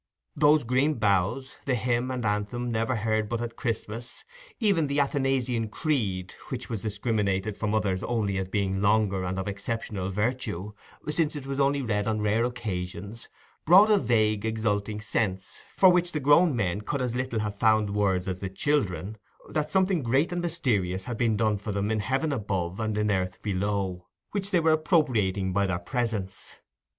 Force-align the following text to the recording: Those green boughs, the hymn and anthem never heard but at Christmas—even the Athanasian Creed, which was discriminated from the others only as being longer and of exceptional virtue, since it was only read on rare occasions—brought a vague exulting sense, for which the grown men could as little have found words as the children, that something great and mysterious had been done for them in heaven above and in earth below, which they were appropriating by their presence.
Those 0.35 0.63
green 0.63 0.95
boughs, 0.95 1.53
the 1.65 1.75
hymn 1.75 2.09
and 2.09 2.25
anthem 2.25 2.71
never 2.71 2.95
heard 2.95 3.29
but 3.29 3.39
at 3.39 3.55
Christmas—even 3.55 4.87
the 4.87 4.99
Athanasian 4.99 5.69
Creed, 5.69 6.33
which 6.49 6.71
was 6.71 6.81
discriminated 6.81 7.55
from 7.55 7.69
the 7.69 7.77
others 7.77 8.01
only 8.01 8.39
as 8.39 8.47
being 8.47 8.81
longer 8.81 9.23
and 9.23 9.37
of 9.37 9.47
exceptional 9.47 10.09
virtue, 10.09 10.73
since 11.07 11.35
it 11.35 11.45
was 11.45 11.59
only 11.59 11.83
read 11.83 12.07
on 12.07 12.19
rare 12.19 12.43
occasions—brought 12.45 13.91
a 13.91 13.99
vague 13.99 14.43
exulting 14.43 15.01
sense, 15.01 15.59
for 15.71 15.91
which 15.91 16.13
the 16.13 16.19
grown 16.19 16.55
men 16.55 16.81
could 16.81 16.99
as 17.03 17.13
little 17.13 17.41
have 17.41 17.53
found 17.59 17.91
words 17.93 18.27
as 18.27 18.39
the 18.39 18.49
children, 18.49 19.19
that 19.49 19.69
something 19.69 20.01
great 20.01 20.31
and 20.31 20.41
mysterious 20.41 21.03
had 21.05 21.19
been 21.19 21.37
done 21.37 21.59
for 21.59 21.71
them 21.71 21.91
in 21.91 21.99
heaven 21.99 22.33
above 22.33 22.79
and 22.79 22.97
in 22.97 23.11
earth 23.11 23.39
below, 23.43 24.07
which 24.31 24.49
they 24.49 24.59
were 24.59 24.71
appropriating 24.73 25.53
by 25.53 25.67
their 25.67 25.77
presence. 25.77 26.55